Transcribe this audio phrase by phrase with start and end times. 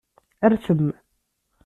[0.51, 0.83] Rtem.